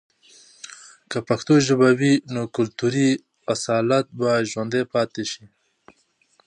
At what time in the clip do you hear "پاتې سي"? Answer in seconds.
4.93-5.43